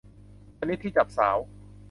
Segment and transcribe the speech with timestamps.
[0.57, 1.37] ชนิดที่จับสาว